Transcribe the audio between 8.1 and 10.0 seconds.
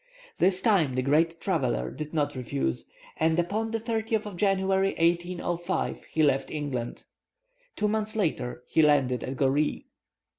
later he landed at Goree.